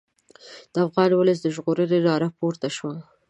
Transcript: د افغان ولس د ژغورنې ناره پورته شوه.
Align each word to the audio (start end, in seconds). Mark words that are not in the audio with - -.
د 0.73 0.75
افغان 0.87 1.11
ولس 1.13 1.39
د 1.41 1.47
ژغورنې 1.55 1.99
ناره 2.07 2.29
پورته 2.37 2.67
شوه. 2.75 2.93